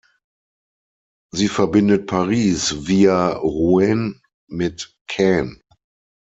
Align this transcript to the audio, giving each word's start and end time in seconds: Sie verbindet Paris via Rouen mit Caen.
Sie 1.31 1.47
verbindet 1.47 2.07
Paris 2.07 2.87
via 2.87 3.33
Rouen 3.33 4.19
mit 4.47 4.97
Caen. 5.07 5.61